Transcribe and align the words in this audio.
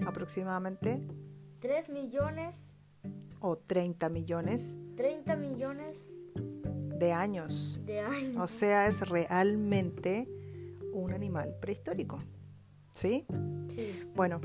aproximadamente 0.05 1.05
3 1.59 1.89
millones 1.89 2.73
o 3.42 3.58
30 3.58 4.08
millones. 4.09 4.78
30 4.95 5.36
millones 5.36 5.98
de 6.98 7.11
años. 7.11 7.80
De 7.83 8.00
años. 8.00 8.38
O 8.38 8.48
sea, 8.48 8.88
es 8.88 9.09
realmente 9.09 10.30
un 10.92 11.14
animal 11.14 11.56
prehistórico. 11.59 12.17
¿Sí? 12.92 13.25
Sí. 13.70 14.03
Bueno, 14.16 14.42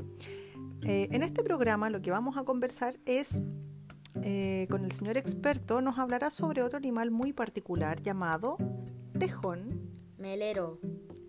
eh, 0.83 1.09
en 1.11 1.23
este 1.23 1.43
programa 1.43 1.89
lo 1.89 2.01
que 2.01 2.11
vamos 2.11 2.37
a 2.37 2.43
conversar 2.43 2.97
es 3.05 3.41
eh, 4.23 4.67
con 4.69 4.83
el 4.83 4.91
señor 4.91 5.17
experto, 5.17 5.81
nos 5.81 5.97
hablará 5.99 6.29
sobre 6.29 6.63
otro 6.63 6.77
animal 6.77 7.11
muy 7.11 7.33
particular 7.33 8.01
llamado 8.01 8.57
tejón. 9.17 9.89
Melero. 10.17 10.79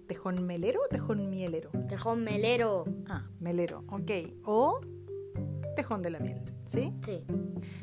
¿Tejón 0.06 0.46
melero 0.46 0.80
o 0.84 0.88
tejón 0.88 1.28
mielero? 1.28 1.70
Tejón 1.88 2.24
melero. 2.24 2.84
Ah, 3.08 3.28
melero, 3.40 3.84
ok. 3.88 4.10
O 4.44 4.80
tejón 5.76 6.02
de 6.02 6.10
la 6.10 6.18
miel, 6.18 6.40
¿sí? 6.64 6.92
Sí. 7.04 7.24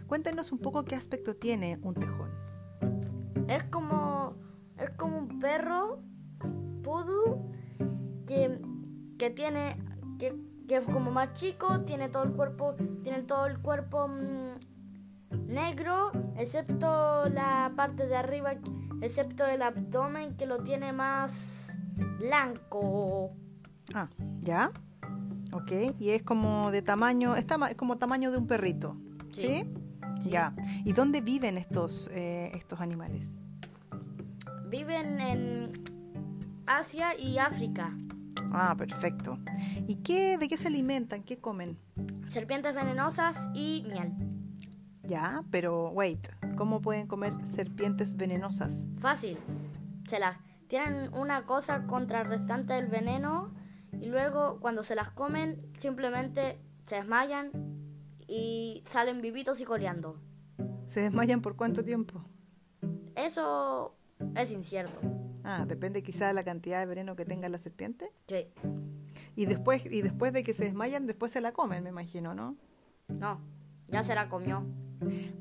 Cuéntenos 0.08 0.52
un 0.52 0.60
poco 0.60 0.86
qué 0.86 0.96
aspecto 0.96 1.36
tiene 1.36 1.78
un 1.84 1.94
tejón. 1.94 2.32
Es 3.48 3.64
como, 3.66 4.36
es 4.78 4.90
como 4.96 5.20
un 5.20 5.40
perro 5.40 6.00
Pudu 6.96 7.52
que, 8.26 8.62
que 9.18 9.30
tiene 9.30 9.76
que, 10.18 10.34
que, 10.66 10.78
es 10.78 10.86
como 10.86 11.12
más 11.12 11.34
chico, 11.34 11.82
tiene 11.82 12.08
todo 12.08 12.24
el 12.24 12.32
cuerpo, 12.32 12.76
tiene 13.04 13.24
todo 13.24 13.48
el 13.48 13.60
cuerpo 13.60 14.08
mm, 14.08 15.48
negro, 15.48 16.12
excepto 16.38 17.28
la 17.28 17.74
parte 17.76 18.08
de 18.08 18.16
arriba, 18.16 18.54
excepto 19.02 19.46
el 19.46 19.62
abdomen 19.62 20.38
que 20.38 20.46
lo 20.46 20.64
tiene 20.64 20.94
más 20.94 21.76
blanco. 22.18 23.34
Ah, 23.94 24.08
¿ya? 24.40 24.72
Ok, 25.52 25.72
y 26.00 26.12
es 26.12 26.24
como 26.24 26.72
de 26.72 26.82
tamaño, 26.82 27.36
es, 27.36 27.46
como 27.76 27.98
tamaño 27.98 28.32
de 28.32 28.38
un 28.38 28.48
perrito, 28.48 28.96
¿sí? 29.34 29.66
Ya. 30.22 30.56
¿Y 30.86 30.94
dónde 30.94 31.20
viven 31.20 31.58
estos, 31.58 32.10
eh, 32.14 32.52
estos 32.56 32.80
animales? 32.80 33.32
Viven 34.70 35.20
en 35.20 35.95
Asia 36.68 37.20
y 37.20 37.38
África. 37.38 37.96
Ah, 38.52 38.76
perfecto. 38.78 39.38
¿Y 39.88 39.98
qué, 39.98 40.38
de 40.38 40.48
qué 40.48 40.58
se 40.58 40.68
alimentan? 40.68 41.24
¿Qué 41.24 41.38
comen? 41.38 41.78
Serpientes 42.28 42.74
venenosas 42.74 43.50
y 43.54 43.86
miel. 43.88 44.14
Ya, 45.04 45.44
pero 45.52 45.90
wait, 45.90 46.28
¿cómo 46.56 46.82
pueden 46.82 47.08
comer 47.08 47.34
serpientes 47.46 48.16
venenosas? 48.16 48.88
Fácil. 49.00 49.38
Se 50.08 50.20
las 50.20 50.38
tienen 50.68 51.14
una 51.14 51.46
cosa 51.46 51.86
contrarrestante 51.86 52.74
del 52.74 52.88
veneno 52.88 53.54
y 54.00 54.08
luego 54.08 54.60
cuando 54.60 54.84
se 54.84 54.96
las 54.96 55.12
comen 55.12 55.72
simplemente 55.80 56.60
se 56.86 56.96
desmayan 56.96 57.52
y 58.28 58.82
salen 58.86 59.22
vivitos 59.22 59.62
y 59.62 59.66
coleando. 59.66 60.20
¿Se 60.88 61.02
desmayan 61.02 61.42
por 61.42 61.56
cuánto 61.56 61.84
tiempo? 61.84 62.26
Eso 63.16 63.96
es 64.36 64.52
incierto. 64.52 65.25
Ah, 65.48 65.64
depende 65.68 66.02
quizá 66.02 66.28
de 66.28 66.34
la 66.34 66.44
cantidad 66.44 66.80
de 66.80 66.88
veneno 66.88 67.16
que 67.16 67.24
tenga 67.24 67.48
la 67.50 67.60
serpiente. 67.60 68.12
Sí. 68.28 68.48
Y 69.36 69.46
después, 69.46 69.86
y 69.86 70.02
después 70.02 70.34
de 70.34 70.44
que 70.44 70.56
se 70.56 70.66
desmayan, 70.66 71.06
después 71.06 71.32
se 71.32 71.40
la 71.40 71.52
comen, 71.52 71.84
me 71.84 71.90
imagino, 71.90 72.34
¿no? 72.34 72.58
No, 73.08 73.40
ya 73.88 74.02
se 74.02 74.16
la 74.16 74.28
comió. 74.28 74.66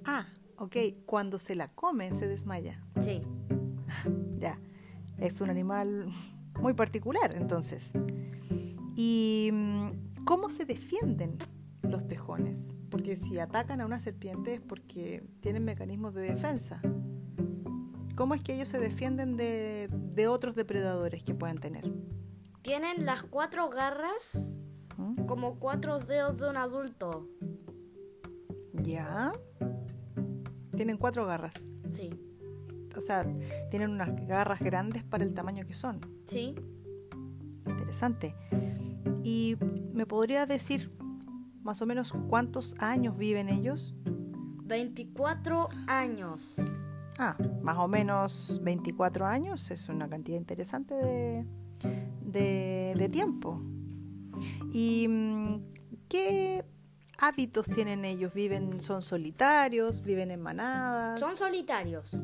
Ah, 0.04 0.26
ok. 0.58 0.76
Cuando 1.06 1.38
se 1.38 1.54
la 1.54 1.68
comen, 1.68 2.14
se 2.14 2.28
desmaya. 2.28 2.84
Sí. 3.00 3.22
ya. 4.38 4.58
Es 5.16 5.40
un 5.40 5.48
animal 5.48 6.10
muy 6.60 6.74
particular, 6.74 7.34
entonces. 7.34 7.92
¿Y 8.96 9.48
mm, 9.52 10.24
cómo 10.24 10.50
se 10.50 10.66
defienden 10.66 11.38
los 11.80 12.06
tejones? 12.06 12.74
Porque 12.90 13.16
si 13.16 13.38
atacan 13.38 13.80
a 13.80 13.86
una 13.86 14.00
serpiente 14.00 14.54
es 14.54 14.60
porque 14.60 15.24
tienen 15.40 15.64
mecanismos 15.64 16.12
de 16.14 16.22
defensa. 16.22 16.82
¿Cómo 18.14 18.34
es 18.34 18.42
que 18.42 18.54
ellos 18.54 18.68
se 18.68 18.78
defienden 18.78 19.36
de, 19.36 20.28
otros 20.28 20.54
depredadores 20.54 21.24
que 21.24 21.34
puedan 21.34 21.58
tener? 21.58 21.90
Tienen 22.62 23.04
las 23.04 23.24
cuatro 23.24 23.68
garras 23.68 24.38
¿Mm? 24.96 25.26
como 25.26 25.58
cuatro 25.58 25.98
dedos 25.98 26.38
de 26.38 26.48
un 26.48 26.56
adulto. 26.56 27.28
¿Ya? 28.72 29.32
Tienen 30.76 30.96
cuatro 30.96 31.26
garras. 31.26 31.54
Sí. 31.92 32.10
O 32.96 33.00
sea, 33.00 33.26
tienen 33.70 33.90
unas 33.90 34.14
garras 34.26 34.60
grandes 34.60 35.02
para 35.02 35.24
el 35.24 35.34
tamaño 35.34 35.66
que 35.66 35.74
son. 35.74 36.00
Sí. 36.26 36.54
Interesante. 37.66 38.36
¿Y 39.24 39.56
me 39.92 40.06
podría 40.06 40.46
decir 40.46 40.92
más 41.62 41.82
o 41.82 41.86
menos 41.86 42.12
cuántos 42.28 42.76
años 42.78 43.16
viven 43.16 43.48
ellos? 43.48 43.94
24 44.64 45.68
años. 45.88 46.56
Ah, 47.18 47.36
más 47.62 47.78
o 47.78 47.86
menos 47.88 48.60
24 48.62 49.26
años 49.26 49.70
es 49.70 49.88
una 49.88 50.08
cantidad 50.08 50.36
interesante 50.36 50.94
de, 50.94 51.46
de, 52.96 53.08
tiempo. 53.08 53.62
¿Y 54.72 55.06
mm, 55.08 55.60
qué 56.08 56.64
hábitos 57.18 57.68
tienen 57.68 58.04
ellos? 58.04 58.34
¿Viven, 58.34 58.80
son 58.80 59.00
solitarios? 59.02 60.02
¿Viven 60.02 60.32
en 60.32 60.42
manadas? 60.42 61.20
Son 61.20 61.36
solitarios. 61.36 62.16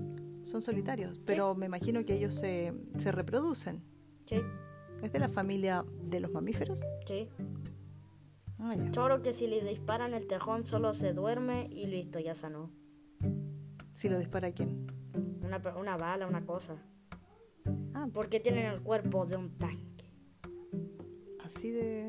Son 0.43 0.63
solitarios, 0.63 1.21
pero 1.25 1.55
me 1.55 1.67
imagino 1.67 2.05
que 2.05 2.15
ellos 2.15 2.35
se, 2.35 2.73
se 2.97 3.13
reproducen. 3.13 3.83
Sí. 4.27 4.41
¿Es 5.03 5.13
de 5.13 5.19
la 5.19 5.29
familia 5.29 5.85
de 6.03 6.21
los 6.21 6.33
mamíferos? 6.33 6.83
Sí. 7.07 7.29
Ah, 8.59 8.75
ya. 8.75 8.93
Solo 8.93 9.23
que 9.23 9.33
si 9.33 9.47
le 9.47 9.63
disparan 9.65 10.15
el 10.15 10.27
tejón 10.27 10.67
solo 10.67 10.95
se 10.95 11.13
duerme 11.13 11.69
y 11.71 11.87
listo, 11.87 12.19
ya 12.19 12.35
sanó. 12.35 12.71
¿Si 14.01 14.09
lo 14.09 14.19
dispara 14.19 14.51
quién? 14.51 14.87
Una, 15.45 15.61
una 15.79 15.99
bala, 15.99 16.27
una 16.27 16.47
cosa. 16.47 16.75
Ah, 17.93 18.09
porque 18.11 18.41
tienen 18.41 18.65
el 18.65 18.81
cuerpo 18.81 19.27
de 19.27 19.37
un 19.37 19.51
tanque. 19.59 20.11
Así 21.45 21.71
de... 21.71 22.09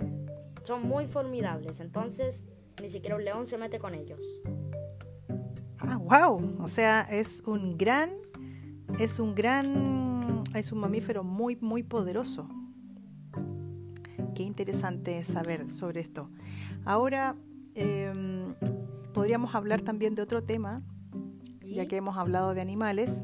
Son 0.63 0.83
muy 0.83 1.05
formidables, 1.05 1.81
entonces 1.81 2.45
ni 2.81 2.89
siquiera 2.89 3.17
un 3.17 3.25
león 3.25 3.45
se 3.45 3.57
mete 3.57 3.77
con 3.77 3.93
ellos. 3.93 4.21
Ah, 5.79 5.97
wow. 5.97 6.63
O 6.63 6.69
sea, 6.69 7.01
es 7.11 7.43
un 7.45 7.77
gran, 7.77 8.11
es 8.97 9.19
un 9.19 9.35
gran, 9.35 10.43
es 10.55 10.71
un 10.71 10.79
mamífero 10.79 11.25
muy, 11.25 11.57
muy 11.57 11.83
poderoso. 11.83 12.47
Qué 14.33 14.43
interesante 14.43 15.21
saber 15.25 15.69
sobre 15.69 15.99
esto. 15.99 16.29
Ahora 16.85 17.35
em, 17.75 18.55
podríamos 19.13 19.53
hablar 19.55 19.81
también 19.81 20.15
de 20.15 20.21
otro 20.21 20.41
tema 20.41 20.83
ya 21.73 21.85
que 21.85 21.97
hemos 21.97 22.17
hablado 22.17 22.53
de 22.53 22.61
animales, 22.61 23.23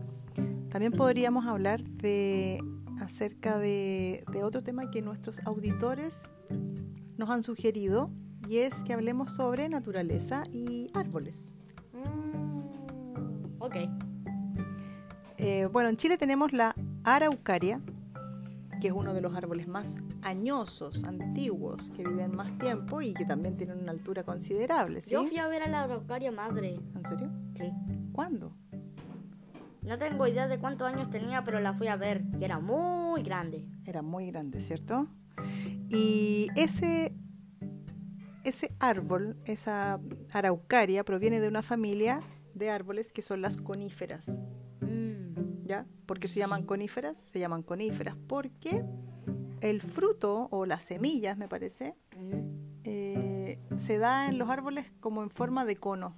también 0.70 0.92
podríamos 0.92 1.46
hablar 1.46 1.84
de 1.84 2.60
acerca 3.00 3.58
de, 3.58 4.24
otro 4.44 4.64
tema 4.64 4.90
que 4.92 5.02
nuestros 5.02 5.40
auditores 5.46 6.30
nos 7.18 7.30
han 7.30 7.44
sugerido 7.44 8.12
y 8.48 8.58
es 8.58 8.84
que 8.84 8.94
hablemos 8.94 9.32
sobre 9.32 9.70
naturaleza 9.70 10.44
y 10.52 10.90
árboles. 10.94 11.52
Mm, 11.94 13.62
ok. 13.62 13.76
Eh, 15.38 15.68
bueno, 15.72 15.90
en 15.90 15.98
Chile 15.98 16.18
tenemos 16.18 16.54
la 16.54 16.76
araucaria, 17.04 17.82
que 18.82 18.88
es 18.88 18.94
uno 18.94 19.14
de 19.14 19.22
los 19.22 19.36
árboles 19.36 19.68
más 19.68 19.96
añosos, 20.22 21.04
antiguos, 21.04 21.90
que 21.96 22.04
viven 22.04 22.36
más 22.36 22.58
tiempo 22.58 23.02
y 23.02 23.14
que 23.14 23.26
también 23.26 23.58
tienen 23.58 23.80
una 23.80 23.92
altura 23.92 24.24
considerable. 24.24 25.02
¿sí? 25.02 25.12
Yo 25.12 25.26
fui 25.26 25.38
a 25.38 25.48
ver 25.48 25.64
a 25.64 25.68
la 25.68 25.84
araucaria 25.84 26.32
madre. 26.32 26.80
¿En 26.96 27.06
serio? 27.06 27.32
Sí. 27.56 27.72
No 28.30 29.98
tengo 29.98 30.28
idea 30.28 30.48
de 30.48 30.60
cuántos 30.60 30.88
años 30.92 31.10
tenía, 31.10 31.44
pero 31.44 31.60
la 31.60 31.74
fui 31.74 31.88
a 31.88 31.96
ver, 31.96 32.24
que 32.38 32.46
era 32.46 32.60
muy 32.60 33.24
grande. 33.24 33.66
Era 33.86 34.02
muy 34.02 34.28
grande, 34.28 34.60
¿cierto? 34.60 35.08
Y 35.90 36.48
ese, 36.56 37.16
ese 38.44 38.76
árbol, 38.80 39.38
esa 39.46 40.00
araucaria, 40.34 41.06
proviene 41.06 41.40
de 41.40 41.48
una 41.48 41.62
familia 41.62 42.20
de 42.54 42.70
árboles 42.70 43.14
que 43.14 43.22
son 43.22 43.42
las 43.42 43.56
coníferas. 43.56 44.36
Mm. 44.82 45.66
¿Ya? 45.66 45.86
¿Por 46.06 46.20
qué 46.20 46.28
se 46.28 46.40
llaman 46.40 46.64
coníferas? 46.64 47.18
Se 47.18 47.40
llaman 47.40 47.64
coníferas 47.64 48.16
porque 48.28 48.84
el 49.62 49.82
fruto 49.82 50.50
o 50.52 50.66
las 50.66 50.84
semillas, 50.84 51.38
me 51.38 51.48
parece, 51.48 51.96
Mm. 52.18 52.80
eh, 52.84 53.60
se 53.78 53.98
da 54.00 54.28
en 54.28 54.38
los 54.38 54.50
árboles 54.50 54.92
como 55.00 55.24
en 55.24 55.30
forma 55.30 55.64
de 55.66 55.76
cono. 55.78 56.18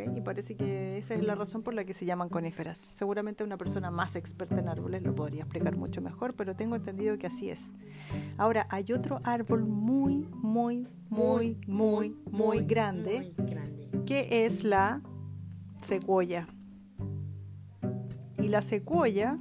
Y 0.00 0.20
parece 0.20 0.56
que 0.56 0.98
esa 0.98 1.14
es 1.14 1.24
la 1.24 1.34
razón 1.34 1.62
por 1.62 1.74
la 1.74 1.84
que 1.84 1.94
se 1.94 2.04
llaman 2.06 2.28
coníferas. 2.28 2.78
Seguramente 2.78 3.44
una 3.44 3.58
persona 3.58 3.90
más 3.90 4.16
experta 4.16 4.58
en 4.58 4.68
árboles 4.68 5.02
lo 5.02 5.14
podría 5.14 5.42
explicar 5.42 5.76
mucho 5.76 6.00
mejor, 6.00 6.34
pero 6.34 6.56
tengo 6.56 6.76
entendido 6.76 7.18
que 7.18 7.26
así 7.26 7.50
es. 7.50 7.70
Ahora, 8.38 8.66
hay 8.70 8.92
otro 8.92 9.20
árbol 9.24 9.64
muy, 9.64 10.28
muy, 10.32 10.88
muy, 11.10 11.58
muy, 11.66 12.16
muy 12.30 12.64
grande 12.64 13.34
Muy 13.36 13.50
grande. 13.50 13.90
que 14.06 14.46
es 14.46 14.64
la 14.64 15.02
secuoya. 15.80 16.48
Y 18.38 18.48
la 18.48 18.62
secuoya 18.62 19.38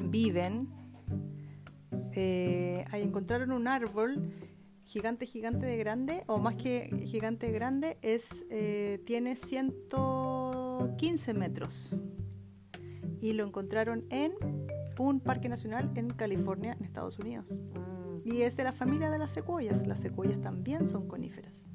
viven, 0.00 0.68
eh, 2.12 2.84
ahí 2.90 3.02
encontraron 3.02 3.52
un 3.52 3.68
árbol 3.68 4.32
gigante, 4.86 5.26
gigante 5.26 5.66
de 5.66 5.76
grande, 5.76 6.24
o 6.26 6.38
más 6.38 6.54
que 6.56 6.88
gigante 7.06 7.46
de 7.46 7.52
grande, 7.52 7.98
es, 8.02 8.46
eh, 8.50 9.02
tiene 9.04 9.36
115 9.36 11.34
metros. 11.34 11.90
Y 13.20 13.32
lo 13.32 13.44
encontraron 13.46 14.04
en 14.10 14.32
un 14.98 15.20
parque 15.20 15.48
nacional 15.48 15.90
en 15.94 16.10
California, 16.10 16.76
en 16.78 16.84
Estados 16.84 17.18
Unidos. 17.18 17.52
Mm. 17.52 18.18
Y 18.24 18.42
es 18.42 18.56
de 18.56 18.64
la 18.64 18.72
familia 18.72 19.10
de 19.10 19.18
las 19.18 19.32
secuoyas. 19.32 19.86
Las 19.86 20.00
secuoyas 20.00 20.40
también 20.40 20.86
son 20.86 21.06
coníferas. 21.06 21.66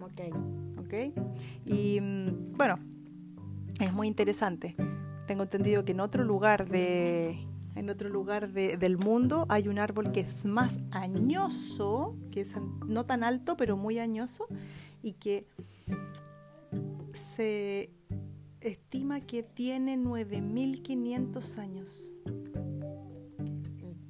Ok. 0.00 0.34
¿ok? 0.78 0.94
Y 1.64 2.00
mm, 2.00 2.56
bueno, 2.56 2.78
es 3.80 3.92
muy 3.92 4.08
interesante. 4.08 4.74
Tengo 5.26 5.42
entendido 5.42 5.84
que 5.84 5.92
en 5.92 6.00
otro 6.00 6.24
lugar 6.24 6.68
de 6.68 7.38
en 7.78 7.90
otro 7.90 8.08
lugar 8.08 8.52
de- 8.52 8.76
del 8.76 8.96
mundo 8.98 9.46
hay 9.48 9.68
un 9.68 9.78
árbol 9.78 10.12
que 10.12 10.20
es 10.20 10.44
más 10.44 10.78
añoso, 10.90 12.16
que 12.30 12.40
es 12.42 12.54
no 12.86 13.06
tan 13.06 13.22
alto, 13.24 13.56
pero 13.56 13.76
muy 13.76 13.98
añoso, 13.98 14.46
y 15.02 15.12
que 15.14 15.46
se 17.12 17.90
estima 18.60 19.20
que 19.20 19.42
tiene 19.42 19.96
9.500 19.96 21.58
años. 21.58 22.12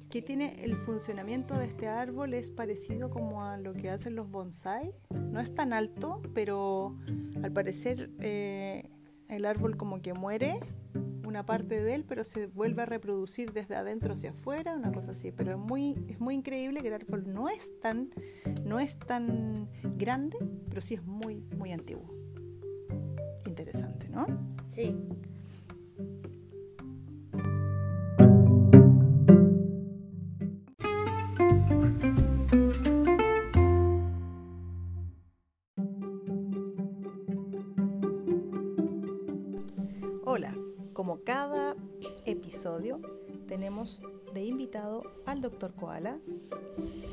Que 0.09 0.23
tiene 0.23 0.63
el 0.65 0.75
funcionamiento 0.75 1.53
de 1.55 1.65
este 1.65 1.87
árbol 1.87 2.33
es 2.33 2.49
parecido 2.49 3.11
como 3.11 3.43
a 3.43 3.57
lo 3.57 3.73
que 3.73 3.91
hacen 3.91 4.15
los 4.15 4.29
bonsai. 4.29 4.91
No 5.31 5.39
es 5.39 5.53
tan 5.53 5.71
alto, 5.71 6.21
pero 6.33 6.95
al 7.43 7.51
parecer 7.51 8.09
eh, 8.19 8.89
el 9.29 9.45
árbol 9.45 9.77
como 9.77 10.01
que 10.01 10.13
muere 10.13 10.59
una 11.25 11.45
parte 11.45 11.81
de 11.81 11.93
él, 11.93 12.03
pero 12.05 12.23
se 12.23 12.47
vuelve 12.47 12.81
a 12.81 12.85
reproducir 12.85 13.53
desde 13.53 13.75
adentro 13.75 14.13
hacia 14.13 14.31
afuera, 14.31 14.75
una 14.75 14.91
cosa 14.91 15.11
así. 15.11 15.31
Pero 15.31 15.51
es 15.51 15.57
muy, 15.57 15.95
es 16.07 16.19
muy 16.19 16.35
increíble 16.35 16.81
que 16.81 16.87
el 16.87 16.95
árbol 16.95 17.31
no 17.31 17.47
es 17.47 17.79
tan, 17.79 18.09
no 18.65 18.79
es 18.79 18.97
tan 18.97 19.69
grande, 19.95 20.37
pero 20.67 20.81
sí 20.81 20.95
es 20.95 21.03
muy, 21.03 21.45
muy 21.57 21.71
antiguo. 21.71 22.09
Interesante, 23.45 24.09
¿no? 24.09 24.25
Sí. 24.69 24.95
De 44.33 44.43
invitado 44.45 45.03
al 45.25 45.41
doctor 45.41 45.73
Koala, 45.73 46.17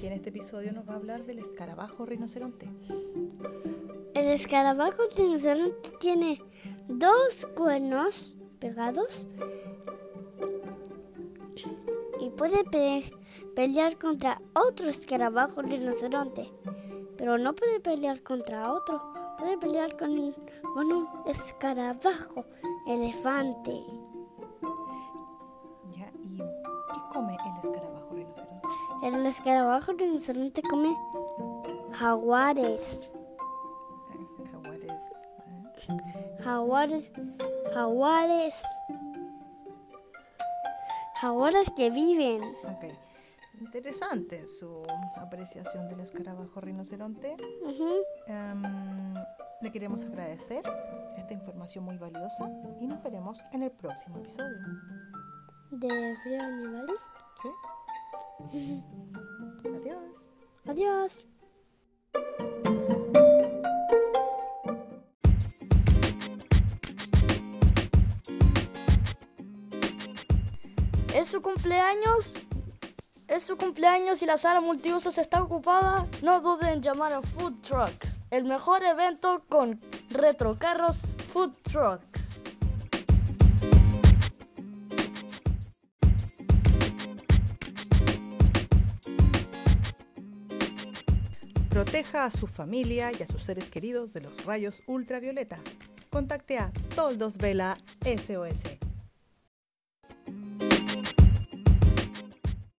que 0.00 0.06
en 0.08 0.12
este 0.14 0.30
episodio 0.30 0.72
nos 0.72 0.88
va 0.88 0.94
a 0.94 0.96
hablar 0.96 1.24
del 1.24 1.38
escarabajo 1.38 2.04
rinoceronte. 2.06 2.68
El 4.14 4.26
escarabajo 4.26 5.02
rinoceronte 5.16 5.90
tiene 6.00 6.42
dos 6.88 7.46
cuernos 7.56 8.36
pegados 8.58 9.28
y 12.20 12.30
puede 12.30 12.64
pe- 12.64 13.12
pelear 13.54 13.96
contra 13.98 14.40
otro 14.54 14.88
escarabajo 14.88 15.62
rinoceronte, 15.62 16.50
pero 17.16 17.38
no 17.38 17.54
puede 17.54 17.78
pelear 17.80 18.22
contra 18.22 18.72
otro, 18.72 19.00
puede 19.38 19.56
pelear 19.58 19.96
con 19.96 20.10
un 20.19 21.08
escarabajo 21.26 22.44
elefante. 22.88 23.82
El 29.06 29.25
escarabajo 29.25 29.93
rinoceronte 29.93 30.62
come 30.62 30.93
jaguares, 31.93 33.12
Jaguares. 34.50 35.05
eh. 35.88 36.37
jaguares, 36.43 37.11
jaguares, 37.73 38.64
jaguares 41.20 41.70
que 41.76 41.91
viven. 41.91 42.43
Ok. 42.64 42.85
Interesante 43.61 44.44
su 44.47 44.82
apreciación 45.17 45.88
del 45.88 46.00
escarabajo 46.00 46.61
rinoceronte. 46.61 47.37
Em, 48.26 49.14
le 49.61 49.70
queremos 49.70 50.05
agradecer 50.05 50.65
esta 51.17 51.32
información 51.32 51.84
muy 51.84 51.96
valiosa 51.96 52.51
y 52.81 52.89
nos 52.89 53.01
veremos 53.05 53.44
en 53.53 53.63
el 53.63 53.70
próximo 53.70 54.19
episodio. 54.19 54.58
de 55.70 56.17
frío 56.22 56.43
animales. 56.43 57.01
¿Sí? 57.43 57.48
Adiós. 58.38 60.24
Adiós. 60.66 61.24
¿Es 71.14 71.28
su 71.28 71.40
cumpleaños? 71.40 72.34
Es 73.26 73.43
su 73.44 73.56
cumpleaños 73.56 74.22
y 74.22 74.26
la 74.26 74.36
sala 74.36 74.60
multiusos 74.60 75.16
está 75.19 75.43
ocupada. 75.43 76.06
No 76.22 76.40
duden 76.40 76.74
en 76.74 76.82
llamar 76.82 77.12
a 77.12 77.22
Food 77.22 77.62
Trucks, 77.62 78.20
el 78.31 78.44
mejor 78.44 78.84
evento 78.84 79.43
con 79.48 79.81
retrocarros 80.10 81.06
Food 81.32 81.55
Trucks. 81.62 82.16
Proteja 91.76 92.24
a 92.24 92.30
su 92.30 92.46
familia 92.46 93.12
y 93.12 93.22
a 93.22 93.26
sus 93.26 93.42
seres 93.42 93.70
queridos 93.70 94.14
de 94.14 94.22
los 94.22 94.46
rayos 94.46 94.82
ultravioleta. 94.86 95.58
Contacte 96.08 96.56
a 96.56 96.72
Toldos 96.94 97.36
Vela 97.36 97.76
SOS 98.02 98.85